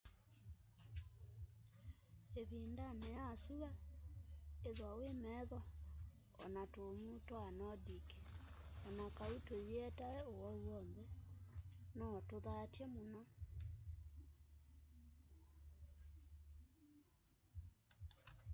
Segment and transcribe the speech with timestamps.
[2.41, 3.71] ivindani ya syua
[4.69, 5.59] ithwa wi metho
[6.41, 8.07] o na tumuu twa nordic
[8.85, 11.03] o na kau tuyietae uwau wonthe
[11.97, 13.21] no tuthatye muno